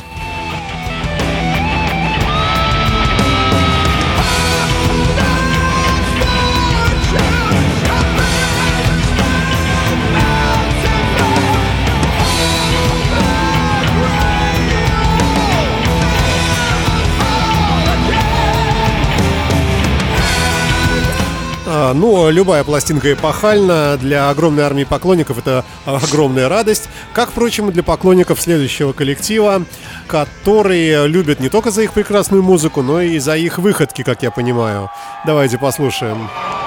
Ну, 21.93 22.29
любая 22.29 22.63
пластинка 22.63 23.13
эпохальна. 23.13 23.97
Для 23.97 24.29
огромной 24.29 24.63
армии 24.63 24.83
поклонников 24.83 25.37
это 25.39 25.65
огромная 25.85 26.49
радость. 26.49 26.89
Как, 27.13 27.29
впрочем, 27.29 27.69
и 27.69 27.71
для 27.71 27.83
поклонников 27.83 28.41
следующего 28.41 28.93
коллектива, 28.93 29.63
которые 30.07 31.07
любят 31.07 31.39
не 31.39 31.49
только 31.49 31.71
за 31.71 31.83
их 31.83 31.93
прекрасную 31.93 32.43
музыку, 32.43 32.81
но 32.81 33.01
и 33.01 33.19
за 33.19 33.37
их 33.37 33.57
выходки, 33.57 34.03
как 34.03 34.23
я 34.23 34.31
понимаю. 34.31 34.89
Давайте 35.25 35.57
послушаем. 35.57 36.29
Take 36.39 36.66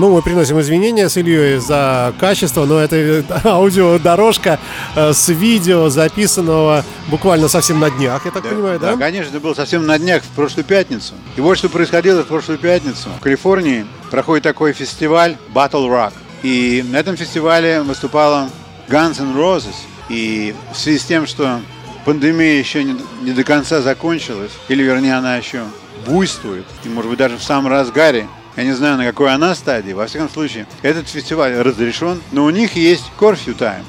ну, 0.00 0.10
мы 0.14 0.22
приносим 0.22 0.58
извинения 0.60 1.08
с 1.08 1.16
Ильей 1.16 1.58
за 1.58 2.14
качество, 2.18 2.64
но 2.64 2.78
это 2.78 3.22
аудиодорожка 3.44 4.58
э, 4.96 5.12
с 5.12 5.28
видео, 5.28 5.90
записанного 5.90 6.84
буквально 7.08 7.48
совсем 7.48 7.78
на 7.80 7.90
днях, 7.90 8.24
я 8.24 8.30
так 8.30 8.42
понимаю, 8.42 8.80
да? 8.80 8.92
Да, 8.92 8.96
конечно, 8.96 9.30
это 9.30 9.40
было 9.40 9.54
совсем 9.54 9.86
на 9.86 9.98
днях, 9.98 10.22
в 10.22 10.28
прошлую 10.28 10.64
пятницу. 10.64 11.14
И 11.36 11.40
вот 11.40 11.58
что 11.58 11.68
происходило 11.68 12.22
в 12.22 12.26
прошлую 12.26 12.58
пятницу. 12.58 13.10
В 13.18 13.20
Калифорнии 13.20 13.86
проходит 14.10 14.44
такой 14.44 14.72
фестиваль 14.72 15.36
Battle 15.54 15.86
Rock. 15.88 16.12
И 16.42 16.82
на 16.88 16.96
этом 16.96 17.16
фестивале 17.16 17.82
выступала 17.82 18.48
Guns 18.88 19.20
N' 19.20 19.36
Roses. 19.36 19.74
И 20.08 20.54
в 20.72 20.78
связи 20.78 20.98
с 20.98 21.04
тем, 21.04 21.26
что 21.26 21.60
пандемия 22.04 22.58
еще 22.58 22.82
не, 22.82 22.96
не 23.22 23.32
до 23.32 23.44
конца 23.44 23.82
закончилась, 23.82 24.52
или 24.68 24.82
вернее 24.82 25.16
она 25.16 25.36
еще 25.36 25.64
буйствует, 26.06 26.64
и 26.84 26.88
может 26.88 27.10
быть 27.10 27.18
даже 27.18 27.36
в 27.36 27.42
самом 27.42 27.70
разгаре, 27.70 28.26
я 28.56 28.64
не 28.64 28.72
знаю, 28.72 28.98
на 28.98 29.04
какой 29.04 29.32
она 29.32 29.54
стадии. 29.54 29.92
Во 29.92 30.06
всяком 30.06 30.28
случае, 30.28 30.66
этот 30.82 31.08
фестиваль 31.08 31.54
разрешен, 31.54 32.20
но 32.32 32.44
у 32.44 32.50
них 32.50 32.76
есть 32.76 33.04
curfew 33.18 33.56
time, 33.56 33.84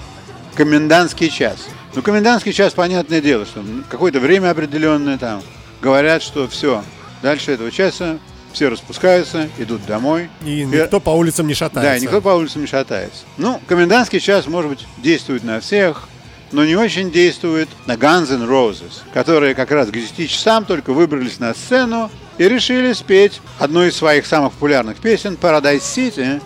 комендантский 0.56 1.30
час. 1.30 1.68
Ну, 1.94 2.02
комендантский 2.02 2.54
час, 2.54 2.74
понятное 2.74 3.22
дело, 3.22 3.46
что 3.46 3.64
какое-то 3.90 4.20
время 4.20 4.52
определенное 4.52 5.18
там. 5.18 5.42
Говорят, 5.82 6.22
что 6.22 6.48
все, 6.48 6.84
дальше 7.22 7.52
этого 7.52 7.72
часа 7.72 8.18
все 8.54 8.70
распускаются, 8.70 9.50
идут 9.58 9.86
домой. 9.86 10.30
И 10.46 10.64
никто 10.64 11.00
по 11.00 11.12
улицам 11.12 11.48
не 11.48 11.54
шатается. 11.54 11.92
Да, 11.92 11.98
и 11.98 12.02
никто 12.02 12.22
по 12.22 12.30
улицам 12.30 12.62
не 12.62 12.68
шатается. 12.68 13.24
Ну, 13.38 13.60
комендантский 13.68 14.20
час, 14.20 14.48
может 14.48 14.70
быть, 14.70 14.88
действует 14.98 15.44
на 15.44 15.60
всех, 15.60 16.08
но 16.52 16.66
не 16.66 16.76
очень 16.76 17.12
действует 17.12 17.70
на 17.86 17.94
Guns 17.94 18.32
N' 18.32 18.44
Roses, 18.44 19.02
которые 19.14 19.56
как 19.56 19.72
раз 19.72 19.90
к 19.90 19.94
10 19.94 20.30
часам 20.30 20.66
только 20.66 20.94
выбрались 20.94 21.40
на 21.40 21.54
сцену 21.54 22.12
и 22.42 22.50
решили 22.50 22.92
спеть 22.94 23.40
одну 23.60 23.84
из 23.84 23.96
своих 23.96 24.26
самых 24.26 24.54
популярных 24.54 24.98
песен 24.98 25.38
«Paradise 25.40 25.82
City». 25.82 26.42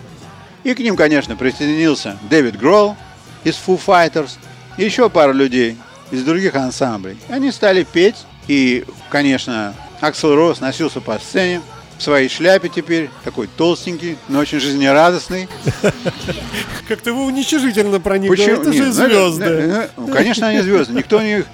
И 0.62 0.74
к 0.74 0.78
ним, 0.80 0.94
конечно, 0.94 1.36
присоединился 1.36 2.18
Дэвид 2.28 2.58
Гролл 2.58 2.98
из 3.44 3.54
Foo 3.54 3.80
Fighters 3.82 4.32
и 4.76 4.84
еще 4.84 5.08
пара 5.08 5.32
людей 5.32 5.78
из 6.10 6.22
других 6.22 6.54
ансамблей. 6.54 7.16
Они 7.30 7.50
стали 7.50 7.82
петь, 7.90 8.26
и, 8.46 8.84
конечно, 9.08 9.72
Аксел 10.02 10.36
Росс 10.36 10.60
носился 10.60 11.00
по 11.00 11.18
сцене 11.18 11.62
в 11.96 12.02
своей 12.02 12.28
шляпе 12.28 12.68
теперь, 12.68 13.08
такой 13.24 13.46
толстенький, 13.46 14.18
но 14.28 14.40
очень 14.40 14.60
жизнерадостный. 14.60 15.48
Как-то 16.88 17.14
вы 17.14 17.24
уничижительно 17.24 18.00
про 18.00 18.18
них 18.18 18.28
Почему? 18.28 18.60
это 18.60 18.70
же 18.70 18.84
ну, 18.84 18.92
звезды. 18.92 19.88
ну, 19.96 20.08
конечно, 20.08 20.48
они 20.48 20.60
звезды. 20.60 20.92
Никто 20.92 21.22
не 21.22 21.38
их... 21.38 21.46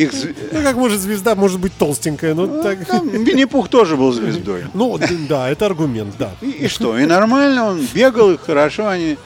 их 0.00 0.12
Ну, 0.52 0.62
как 0.62 0.76
может 0.76 1.00
звезда, 1.00 1.34
может 1.34 1.60
быть 1.60 1.72
толстенькая, 1.78 2.34
ну, 2.34 2.62
так... 2.62 2.86
Там 2.86 3.08
Винни-Пух 3.08 3.68
тоже 3.68 3.96
был 3.96 4.12
звездой. 4.12 4.64
Ну, 4.74 4.98
да, 5.28 5.48
это 5.48 5.66
аргумент, 5.66 6.14
да. 6.18 6.32
И, 6.40 6.50
и 6.50 6.68
что? 6.68 6.98
И 6.98 7.06
нормально, 7.06 7.66
он 7.66 7.86
бегал, 7.92 8.30
и 8.32 8.36
хорошо 8.36 8.88
они 8.88 9.18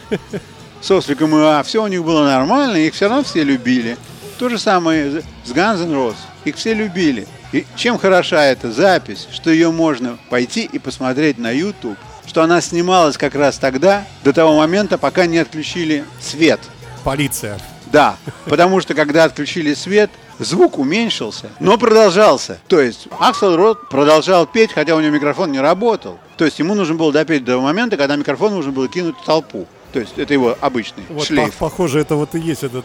с 0.81 0.90
осликом 0.90 1.35
и 1.37 1.40
А. 1.43 1.62
Все 1.62 1.83
у 1.83 1.87
них 1.87 2.04
было 2.04 2.25
нормально, 2.25 2.76
их 2.76 2.95
все 2.95 3.09
равно 3.09 3.25
все 3.25 3.45
любили. 3.45 3.97
То 4.38 4.49
же 4.49 4.59
самое 4.59 5.23
с 5.45 5.50
Guns 5.52 5.83
N' 5.83 5.93
Roses. 5.93 6.16
Их 6.45 6.57
все 6.57 6.75
любили. 6.75 7.26
И 7.52 7.64
чем 7.76 7.99
хороша 7.99 8.45
эта 8.45 8.73
запись, 8.73 9.28
что 9.33 9.50
ее 9.50 9.71
можно 9.71 10.19
пойти 10.28 10.69
и 10.71 10.78
посмотреть 10.78 11.38
на 11.38 11.50
YouTube, 11.52 11.97
что 12.26 12.43
она 12.43 12.61
снималась 12.61 13.16
как 13.16 13.35
раз 13.35 13.59
тогда, 13.59 14.04
до 14.25 14.33
того 14.33 14.57
момента, 14.57 14.99
пока 14.99 15.26
не 15.26 15.38
отключили 15.38 16.04
свет. 16.21 16.61
Полиция. 17.04 17.59
Да, 17.95 18.17
потому 18.47 18.81
что 18.81 18.93
когда 18.95 19.23
отключили 19.23 19.73
свет, 19.73 20.11
звук 20.41 20.79
уменьшился, 20.81 21.49
но 21.61 21.79
продолжался. 21.79 22.59
То 22.67 22.81
есть 22.81 23.07
Аксел 23.21 23.55
Рот 23.57 23.89
продолжал 23.89 24.47
петь, 24.47 24.73
хотя 24.73 24.97
у 24.97 25.01
него 25.01 25.13
микрофон 25.15 25.53
не 25.53 25.61
работал. 25.61 26.19
То 26.37 26.45
есть 26.45 26.59
ему 26.59 26.75
нужно 26.75 26.97
было 26.97 27.13
допеть 27.13 27.45
до 27.45 27.61
момента, 27.61 27.97
когда 27.97 28.17
микрофон 28.17 28.53
нужно 28.53 28.73
было 28.73 28.89
кинуть 28.89 29.15
в 29.17 29.25
толпу. 29.25 29.69
То 29.93 30.01
есть 30.01 30.19
это 30.19 30.35
его 30.35 30.59
обычный 30.61 31.05
Вот 31.09 31.25
шлейф. 31.29 31.55
по- 31.55 31.71
похоже, 31.71 32.01
это 32.01 32.17
вот 32.17 32.35
и 32.35 32.41
есть 32.41 32.65
этот 32.65 32.85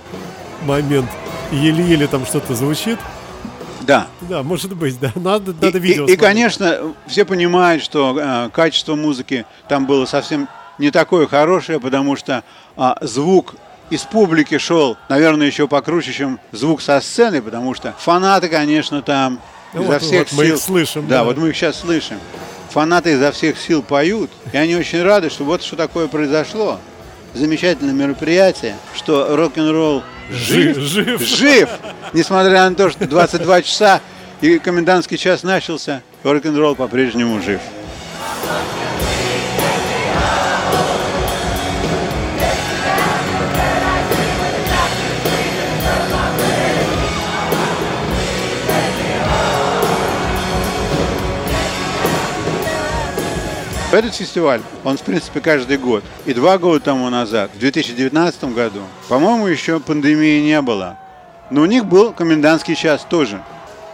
момент. 0.63 1.09
Еле-еле 1.51 2.05
там 2.05 2.23
что-то 2.27 2.53
звучит. 2.53 2.99
Да. 3.81 4.05
Да, 4.21 4.43
может 4.43 4.75
быть, 4.75 4.99
да. 4.99 5.11
Надо, 5.15 5.53
И, 5.53 5.65
надо 5.65 5.79
видео 5.79 6.05
и- 6.05 6.11
и, 6.11 6.15
конечно, 6.17 6.93
все 7.07 7.25
понимают, 7.25 7.81
что 7.81 8.15
э, 8.15 8.49
качество 8.53 8.93
музыки 8.93 9.47
там 9.67 9.87
было 9.87 10.05
совсем 10.05 10.47
не 10.77 10.91
такое 10.91 11.25
хорошее, 11.25 11.79
потому 11.79 12.15
что 12.15 12.43
а, 12.77 12.95
звук 13.01 13.55
из 13.89 14.01
публики 14.03 14.57
шел, 14.57 14.97
наверное, 15.09 15.47
еще 15.47 15.67
покруче, 15.67 16.11
чем 16.13 16.39
звук 16.51 16.81
со 16.81 16.99
сцены, 17.01 17.41
потому 17.41 17.73
что 17.73 17.93
фанаты, 17.97 18.47
конечно, 18.49 19.01
там 19.01 19.39
Ну 19.73 19.83
изо 19.83 19.91
вот- 19.93 20.01
всех 20.01 20.31
вот 20.31 20.37
мы 20.37 20.45
сил... 20.45 20.55
их 20.55 20.61
слышим, 20.61 21.07
Да, 21.07 21.17
да. 21.19 21.23
вот 21.23 21.37
мы 21.37 21.49
их 21.49 21.55
сейчас 21.55 21.79
слышим. 21.79 22.19
Фанаты 22.71 23.13
изо 23.13 23.31
всех 23.31 23.57
сил 23.59 23.81
поют, 23.81 24.29
и 24.53 24.57
они 24.57 24.75
очень 24.75 25.01
рады, 25.01 25.29
что 25.31 25.43
вот 25.43 25.63
что 25.63 25.75
такое 25.75 26.07
произошло. 26.07 26.79
Замечательное 27.33 27.93
мероприятие, 27.93 28.75
что 28.95 29.35
рок-н-ролл 29.35 30.03
Жив, 30.31 30.77
жив. 30.77 31.21
жив, 31.21 31.69
несмотря 32.13 32.69
на 32.69 32.75
то, 32.75 32.89
что 32.91 33.07
22 33.07 33.61
часа 33.63 34.01
и 34.41 34.59
комендантский 34.59 35.17
час 35.17 35.41
начался, 35.43 36.01
рок-н-ролл 36.23 36.75
по-прежнему 36.75 37.41
жив. 37.41 37.59
Этот 53.91 54.13
фестиваль, 54.13 54.61
он, 54.83 54.97
в 54.97 55.01
принципе, 55.01 55.39
каждый 55.39 55.77
год. 55.79 56.03
И 56.27 56.33
два 56.33 56.59
года 56.59 56.79
тому 56.79 57.09
назад, 57.09 57.49
в 57.55 57.59
2019 57.59 58.43
году, 58.53 58.81
по-моему, 59.07 59.47
еще 59.47 59.79
пандемии 59.79 60.41
не 60.41 60.61
было. 60.61 60.99
Но 61.49 61.61
у 61.61 61.65
них 61.65 61.85
был 61.85 62.13
комендантский 62.13 62.75
час 62.75 63.07
тоже, 63.09 63.43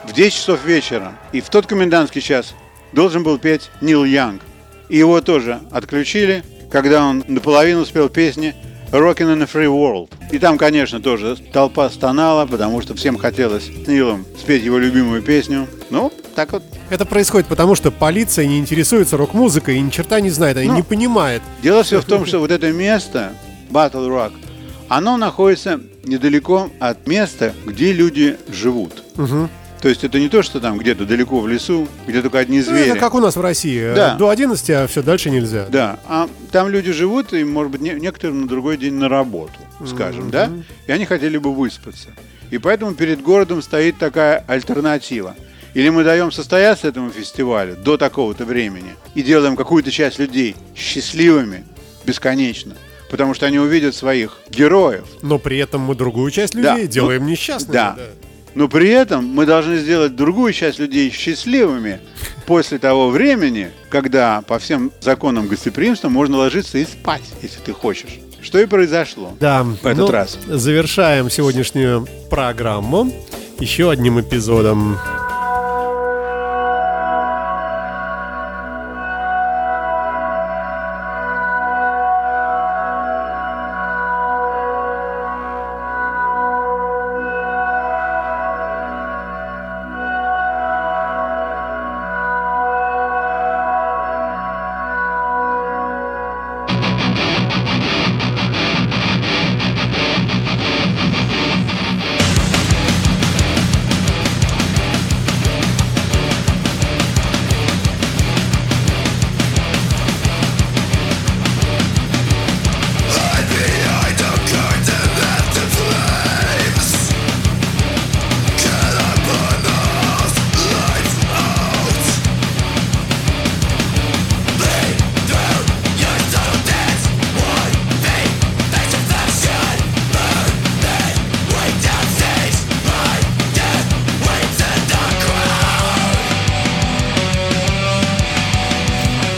в 0.04 0.12
10 0.12 0.34
часов 0.34 0.66
вечера. 0.66 1.14
И 1.32 1.40
в 1.40 1.50
тот 1.50 1.66
комендантский 1.66 2.20
час 2.20 2.56
должен 2.92 3.24
был 3.24 3.38
петь 3.38 3.72
Нил 3.80 4.04
Янг. 4.04 4.42
И 4.90 4.98
его 4.98 5.22
тоже 5.22 5.62
отключили, 5.72 6.44
когда 6.70 7.06
он 7.06 7.24
наполовину 7.30 7.86
спел 7.86 8.10
песни 8.10 8.54
«Rockin' 8.92 9.34
in 9.34 9.44
a 9.44 9.46
Free 9.46 9.68
World». 9.68 10.10
И 10.30 10.40
там, 10.40 10.58
конечно, 10.58 11.00
тоже 11.00 11.38
толпа 11.54 11.90
стонала, 11.90 12.46
потому 12.46 12.82
что 12.82 12.96
всем 12.96 13.18
хотелось 13.18 13.68
с 13.68 13.88
Нилом 13.88 14.26
спеть 14.38 14.64
его 14.64 14.78
любимую 14.78 15.22
песню. 15.22 15.68
Ну, 15.90 16.12
так 16.36 16.52
вот 16.52 16.64
Это 16.90 17.06
происходит 17.06 17.48
потому, 17.48 17.76
что 17.76 17.92
полиция 17.92 18.46
не 18.46 18.60
интересуется 18.60 19.18
рок-музыкой 19.18 19.78
и 19.78 19.82
ни 19.82 19.90
черта 19.90 20.20
не 20.20 20.30
знает, 20.30 20.58
они 20.58 20.68
Ну, 20.70 20.76
не 20.76 20.84
понимает. 20.84 21.42
Дело 21.64 21.84
все 21.84 22.02
в 22.02 22.06
том, 22.06 22.26
что 22.26 22.40
вот 22.40 22.52
это 22.52 22.72
место, 22.72 23.34
Battle 23.70 24.08
Rock, 24.08 24.34
оно 24.90 25.18
находится 25.18 25.80
недалеко 26.04 26.70
от 26.80 27.08
места, 27.08 27.54
где 27.66 27.92
люди 27.94 28.38
живут. 28.50 29.04
То 29.82 29.90
есть 29.90 30.04
это 30.04 30.20
не 30.20 30.30
то, 30.30 30.42
что 30.42 30.60
там 30.60 30.78
где-то 30.80 31.06
далеко 31.06 31.40
в 31.42 31.48
лесу, 31.48 31.88
где 32.08 32.22
только 32.22 32.40
одни 32.40 32.58
Ну, 32.60 32.64
звери. 32.64 32.90
это 32.92 33.00
как 33.00 33.14
у 33.14 33.20
нас 33.20 33.36
в 33.36 33.42
России. 33.42 33.94
Да. 33.94 34.16
До 34.16 34.30
11, 34.30 34.70
а 34.72 34.88
все, 34.88 35.04
дальше 35.04 35.30
нельзя. 35.30 35.66
Да, 35.70 36.00
а 36.08 36.28
там 36.52 36.70
люди 36.70 36.92
живут, 36.92 37.34
и, 37.34 37.44
может 37.44 37.72
быть, 37.72 37.82
не- 37.82 37.94
некоторым 38.00 38.42
на 38.42 38.48
другой 38.48 38.78
день 38.78 38.94
на 38.96 39.10
работу, 39.10 39.60
скажем, 39.86 40.32
да? 40.32 40.50
И 40.88 40.92
они 40.92 41.06
хотели 41.06 41.38
бы 41.38 41.54
выспаться. 41.54 42.08
И 42.50 42.58
поэтому 42.58 42.94
перед 42.96 43.22
городом 43.22 43.62
стоит 43.62 43.98
такая 44.00 44.44
альтернатива. 44.48 45.36
Или 45.76 45.90
мы 45.90 46.06
даем 46.06 46.32
состояться 46.32 46.88
этому 46.88 47.12
фестивалю 47.12 47.76
до 47.76 47.98
такого-то 47.98 48.46
времени 48.46 48.96
и 49.14 49.22
делаем 49.22 49.58
какую-то 49.58 49.92
часть 49.92 50.18
людей 50.20 50.56
счастливыми 50.74 51.66
бесконечно, 52.06 52.76
потому 53.12 53.34
что 53.34 53.46
они 53.46 53.60
увидят 53.60 53.94
своих 53.94 54.40
героев. 54.50 55.04
Но 55.22 55.38
при 55.38 55.58
этом 55.58 55.82
мы 55.82 55.96
другую 55.96 56.32
часть 56.32 56.54
Да, 56.54 56.76
людей 56.76 56.86
ну, 56.86 56.92
делаем 56.92 57.26
несчастными. 57.26 57.74
Да. 57.74 57.98
Но 58.56 58.70
при 58.70 58.88
этом 58.88 59.26
мы 59.26 59.46
должны 59.46 59.78
сделать 59.78 60.16
другую 60.16 60.54
часть 60.54 60.80
людей 60.80 61.12
счастливыми 61.12 62.00
после 62.46 62.78
того 62.80 63.10
времени, 63.10 63.72
когда 63.90 64.42
по 64.44 64.60
всем 64.60 64.94
законам 65.02 65.50
гостеприимства 65.50 66.08
можно 66.08 66.38
ложиться 66.38 66.78
и 66.78 66.86
спать, 66.86 67.24
если 67.42 67.60
ты 67.60 67.74
хочешь. 67.74 68.20
Что 68.42 68.60
и 68.60 68.66
произошло. 68.66 69.34
Да, 69.42 69.64
В 69.64 69.86
этот 69.86 69.98
ну, 69.98 70.12
раз. 70.12 70.40
Завершаем 70.48 71.30
сегодняшнюю 71.30 72.08
программу 72.30 73.12
еще 73.60 73.92
одним 73.92 74.22
эпизодом. 74.22 74.98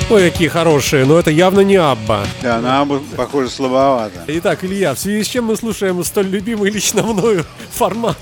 Ой, 0.10 0.32
какие 0.32 0.48
хорошие, 0.48 1.04
но 1.04 1.20
это 1.20 1.32
явно 1.32 1.60
не 1.60 1.76
Абба. 1.76 2.26
Да, 2.42 2.62
на 2.62 2.80
Абу, 2.80 3.02
похоже, 3.18 3.50
слабовато. 3.50 4.24
Итак, 4.28 4.64
Илья, 4.64 4.94
в 4.94 5.00
связи 5.00 5.22
с 5.22 5.28
чем 5.28 5.46
мы 5.46 5.58
слушаем 5.58 6.02
столь 6.06 6.28
любимый 6.28 6.72
лично 6.72 7.04
мною 7.04 7.44
формат? 7.72 8.18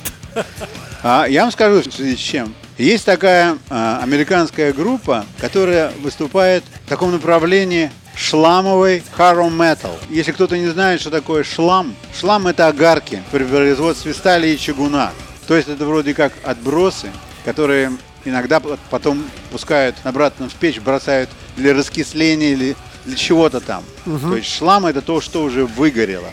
А 1.04 1.28
я 1.30 1.43
вам 1.43 1.52
скажу, 1.52 1.88
в 1.88 1.93
связи 1.93 2.15
с 2.15 2.19
чем. 2.19 2.56
Есть 2.80 3.06
такая 3.06 3.60
а, 3.69 4.00
американская 4.02 4.74
группа, 4.74 5.26
которая 5.39 5.91
выступает 6.02 6.63
в 6.86 6.89
таком 6.89 7.12
направлении 7.12 7.91
шламовый 8.15 9.04
харо 9.12 9.48
метал. 9.48 9.95
Если 10.10 10.32
кто-то 10.32 10.58
не 10.58 10.69
знает, 10.69 11.02
что 11.02 11.12
такое 11.12 11.43
шлам, 11.43 11.93
шлам 12.19 12.48
это 12.48 12.67
огарки 12.67 13.21
при 13.32 13.43
производстве 13.43 14.15
стали 14.15 14.48
и 14.48 14.58
чугуна. 14.58 15.12
То 15.48 15.56
есть 15.56 15.69
это 15.69 15.86
вроде 15.86 16.15
как 16.15 16.34
отбросы, 16.43 17.12
которые 17.45 17.91
иногда 18.26 18.60
потом 18.89 19.24
пускают 19.52 19.95
обратно 20.04 20.50
в 20.50 20.54
печь, 20.56 20.80
бросают 20.80 21.30
для 21.56 21.74
раскисления 21.74 22.50
или 22.54 22.76
для 23.06 23.15
чего-то 23.15 23.60
там. 23.60 23.84
То 24.06 24.36
есть 24.38 24.50
шлам 24.50 24.86
это 24.86 25.02
то, 25.02 25.22
что 25.22 25.44
уже 25.44 25.65
выгорело. 25.65 26.30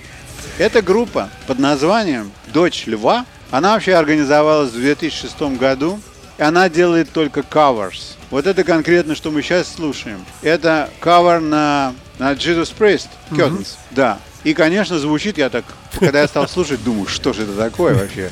Эта 0.59 0.83
группа 0.83 1.31
под 1.47 1.59
названием 1.59 2.31
«Дочь 2.53 2.85
льва», 2.87 3.25
она 3.51 3.73
вообще 3.75 3.95
организовалась 3.95 4.71
в 4.71 4.77
2006 4.77 5.41
году, 5.59 6.01
и 6.39 6.43
она 6.43 6.69
делает 6.69 7.11
только 7.11 7.41
covers. 7.41 8.17
Вот 8.31 8.47
это 8.47 8.65
конкретно, 8.65 9.15
что 9.15 9.31
мы 9.31 9.43
сейчас 9.43 9.69
слушаем. 9.75 10.25
Это 10.43 10.89
кавер 11.01 11.41
на, 11.41 11.95
на 12.19 12.33
Jesus 12.33 12.73
Priest, 12.77 13.09
Curtains. 13.31 13.77
Да. 13.91 14.19
И, 14.45 14.55
конечно, 14.55 14.99
звучит, 14.99 15.39
я 15.39 15.51
так, 15.51 15.65
когда 16.01 16.21
я 16.23 16.29
стал 16.29 16.49
слушать, 16.49 16.83
думаю, 16.83 17.07
что 17.07 17.33
же 17.33 17.43
это 17.43 17.55
такое 17.55 17.95
вообще? 17.95 18.31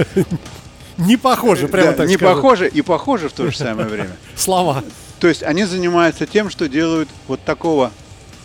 Не 0.96 1.16
похоже, 1.16 1.68
прямо 1.68 1.92
Да, 1.92 1.96
так 1.98 2.08
не 2.08 2.16
скажем. 2.16 2.34
похоже 2.34 2.68
и 2.68 2.82
похоже 2.82 3.28
в 3.28 3.32
то 3.32 3.50
же 3.50 3.56
самое 3.56 3.88
время. 3.88 4.16
Слова. 4.36 4.82
То 5.20 5.28
есть 5.28 5.42
они 5.42 5.64
занимаются 5.64 6.26
тем, 6.26 6.48
что 6.50 6.68
делают 6.68 7.08
вот 7.28 7.40
такого 7.44 7.92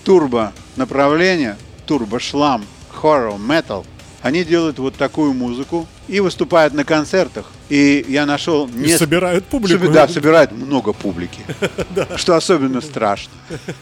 турбо 0.03 0.51
направления, 0.75 1.57
турбо-шлам, 1.87 2.65
хоррор, 2.89 3.39
метал. 3.39 3.85
Они 4.25 4.43
делают 4.43 4.79
вот 4.79 4.95
такую 4.95 5.33
музыку 5.33 5.87
и 6.07 6.19
выступают 6.19 6.73
на 6.73 6.83
концертах. 6.83 7.45
И 7.69 8.03
я 8.09 8.25
нашел 8.25 8.67
И 8.67 8.71
несколько... 8.71 8.97
собирают 8.97 9.45
публику. 9.45 9.85
Соби- 9.85 9.93
Да, 9.93 10.07
собирают 10.07 10.51
много 10.51 10.93
публики. 10.93 11.41
Что 12.15 12.35
особенно 12.35 12.81
страшно, 12.81 13.31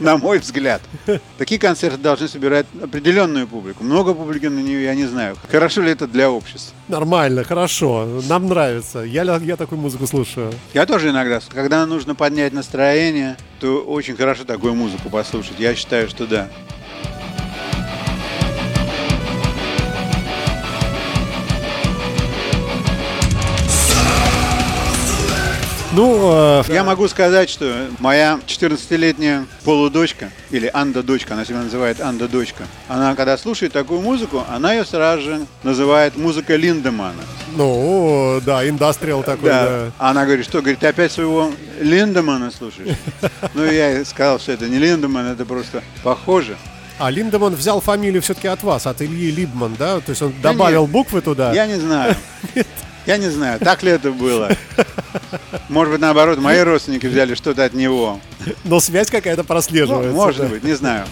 на 0.02 0.18
мой 0.18 0.40
взгляд. 0.40 0.82
Такие 1.38 1.62
концерты 1.62 1.98
должны 1.98 2.28
собирать 2.28 2.66
определенную 2.82 3.48
публику. 3.48 3.86
Много 3.86 4.14
публики 4.14 4.48
на 4.48 4.60
нее 4.60 4.84
я 4.84 4.96
не 4.96 5.06
знаю. 5.06 5.38
Хорошо 5.50 5.82
ли 5.82 5.92
это 5.92 6.08
для 6.08 6.30
общества? 6.30 6.76
Нормально, 6.90 7.46
хорошо. 7.46 8.22
Нам 8.28 8.48
нравится. 8.50 9.00
Я, 9.00 9.24
я 9.38 9.56
такую 9.56 9.80
музыку 9.80 10.08
слушаю. 10.08 10.52
Я 10.74 10.86
тоже 10.86 11.12
иногда, 11.12 11.40
когда 11.54 11.86
нужно 11.86 12.16
поднять 12.16 12.52
настроение, 12.52 13.38
то 13.62 13.78
очень 13.80 14.18
хорошо 14.18 14.44
такую 14.44 14.76
музыку 14.76 15.10
послушать. 15.10 15.58
Я 15.58 15.74
считаю, 15.74 16.10
что 16.10 16.28
да. 16.28 16.50
Ну, 25.96 26.32
э, 26.34 26.64
Я 26.70 26.84
могу 26.84 27.08
сказать, 27.08 27.52
что 27.52 27.88
моя 28.00 28.40
14-летняя 28.48 29.46
полудочка, 29.64 30.32
или 30.50 30.70
анда-дочка, 30.74 31.36
она 31.36 31.46
себя 31.46 31.60
называет 31.62 32.02
анда-дочка, 32.02 32.64
она 32.88 33.14
когда 33.16 33.38
слушает 33.38 33.74
такую 33.74 34.02
музыку, 34.02 34.44
она 34.50 34.74
ее 34.74 34.86
сразу 34.86 35.22
же 35.22 35.46
называет 35.62 36.18
музыка 36.18 36.56
Линдемана. 36.56 37.22
ну, 37.56 38.42
да, 38.44 38.68
индастриал 38.68 39.22
такой, 39.22 39.50
да. 39.50 39.66
Да. 39.66 39.92
Она 40.10 40.26
говорит, 40.26 40.46
что, 40.46 40.62
говорит, 40.62 40.80
ты 40.80 40.88
опять 40.88 41.12
своего 41.12 41.52
Линдемана 41.80 42.50
слушаешь? 42.52 42.98
Ну, 43.54 43.64
я 43.64 44.04
сказал, 44.04 44.40
что 44.40 44.52
это 44.52 44.68
не 44.68 44.80
Линдеман, 44.80 45.28
это 45.28 45.46
просто 45.46 45.84
похоже. 46.02 46.58
А 47.00 47.10
Линдеман 47.10 47.56
взял 47.56 47.82
фамилию 47.82 48.22
все-таки 48.22 48.48
от 48.48 48.64
вас, 48.64 48.86
от 48.86 49.02
Ильи 49.02 49.32
Либман, 49.32 49.76
да? 49.78 50.00
То 50.00 50.12
есть 50.12 50.22
он 50.22 50.34
добавил 50.42 50.84
нет. 50.84 50.92
буквы 50.92 51.22
туда. 51.22 51.54
Я 51.54 51.66
не 51.66 51.76
знаю. 51.80 52.16
Я 53.06 53.18
не 53.18 53.28
знаю, 53.30 53.60
так 53.60 53.84
ли 53.84 53.92
это 53.92 54.12
было. 54.12 54.50
Может 55.68 55.92
быть, 55.94 56.02
наоборот, 56.02 56.40
мои 56.40 56.60
родственники 56.62 57.06
взяли 57.08 57.36
что-то 57.36 57.66
от 57.66 57.74
него. 57.74 58.20
Но 58.64 58.80
связь 58.80 59.10
какая-то 59.10 59.42
Ну, 59.42 59.48
прослеживается. 59.48 60.14
может 60.14 60.42
да. 60.42 60.48
быть, 60.48 60.64
не 60.64 60.74
знаю. 60.74 61.06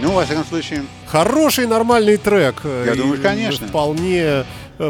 Ну, 0.00 0.12
во 0.12 0.24
всяком 0.24 0.44
случае, 0.46 0.84
Хороший, 1.06 1.66
нормальный 1.66 2.16
трек. 2.16 2.56
Я 2.64 2.92
И 2.94 2.96
думаю, 2.96 3.20
конечно. 3.20 3.66
Вполне 3.68 4.44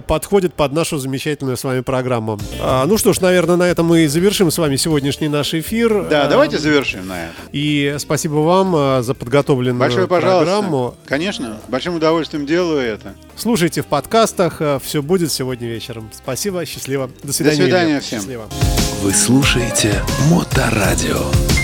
подходит 0.06 0.54
под 0.54 0.72
нашу 0.72 0.98
замечательную 0.98 1.56
с 1.56 1.64
вами 1.64 1.80
программу. 1.80 2.38
А, 2.60 2.84
ну 2.86 2.98
что 2.98 3.12
ж, 3.12 3.20
наверное, 3.20 3.56
на 3.56 3.64
этом 3.64 3.86
мы 3.86 4.00
и 4.04 4.06
завершим 4.06 4.50
с 4.50 4.58
вами 4.58 4.76
сегодняшний 4.76 5.28
наш 5.28 5.54
эфир. 5.54 6.06
да, 6.08 6.24
А, 6.24 6.28
давайте 6.28 6.58
завершим 6.58 7.06
на 7.08 7.24
этом. 7.24 7.34
И 7.52 7.94
спасибо 7.98 8.34
вам 8.36 8.74
а, 8.76 9.02
за 9.02 9.14
подготовленную 9.14 9.78
Большое 9.80 10.06
пожалуйста. 10.06 10.44
программу. 10.44 10.94
Конечно, 11.06 11.58
с 11.66 11.70
большим 11.70 11.96
удовольствием 11.96 12.46
делаю 12.46 12.80
это. 12.80 13.14
Слушайте 13.36 13.82
в 13.82 13.86
подкастах. 13.86 14.60
Все 14.82 15.02
будет 15.02 15.30
сегодня 15.32 15.68
вечером. 15.68 16.10
Спасибо, 16.12 16.64
счастливо. 16.66 17.10
До 17.22 17.32
свидания. 17.32 17.56
свидания 17.62 17.90
Илья. 17.92 18.00
всем. 18.00 18.18
Счастливо. 18.20 18.44
Вы 19.02 19.12
слушаете 19.12 20.02
Моторадио. 20.30 21.55